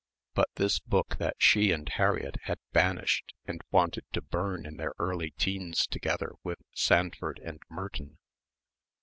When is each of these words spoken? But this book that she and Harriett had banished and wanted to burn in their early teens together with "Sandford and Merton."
But 0.33 0.49
this 0.55 0.79
book 0.79 1.17
that 1.19 1.35
she 1.37 1.71
and 1.71 1.87
Harriett 1.87 2.37
had 2.45 2.57
banished 2.73 3.35
and 3.45 3.61
wanted 3.69 4.03
to 4.13 4.21
burn 4.23 4.65
in 4.65 4.77
their 4.77 4.95
early 4.97 5.29
teens 5.37 5.85
together 5.85 6.31
with 6.43 6.57
"Sandford 6.73 7.37
and 7.45 7.61
Merton." 7.69 8.17